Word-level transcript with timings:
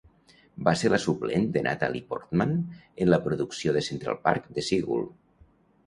Va 0.67 0.71
ser 0.79 0.89
la 0.93 0.99
suplent 1.03 1.45
de 1.59 1.63
Natalie 1.67 2.03
Portman 2.15 2.57
en 2.57 3.15
la 3.17 3.23
producció 3.29 3.79
de 3.79 3.87
Central 3.93 4.21
Park 4.29 4.53
"The 4.59 4.69
Seagull". 4.73 5.11